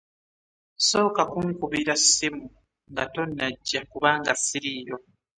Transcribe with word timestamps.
Sooka 0.87 1.21
kunkubira 1.31 1.93
ssimu 2.03 2.45
nga 2.91 3.03
tonnajja 3.13 3.79
kubanga 3.91 4.31
ssiriiyo. 4.39 4.95